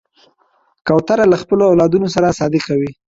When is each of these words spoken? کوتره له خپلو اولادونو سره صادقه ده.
کوتره 0.87 1.25
له 1.31 1.37
خپلو 1.41 1.63
اولادونو 1.71 2.07
سره 2.15 2.35
صادقه 2.39 2.73
ده. 2.81 2.89